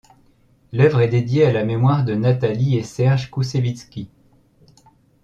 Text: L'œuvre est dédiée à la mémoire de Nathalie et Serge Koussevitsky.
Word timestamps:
L'œuvre 0.71 1.01
est 1.01 1.09
dédiée 1.09 1.45
à 1.45 1.51
la 1.53 1.63
mémoire 1.63 2.03
de 2.03 2.15
Nathalie 2.15 2.75
et 2.75 2.81
Serge 2.81 3.29
Koussevitsky. 3.29 4.09